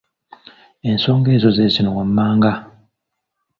[0.89, 2.53] Ensonga ezo ze zino wammanga.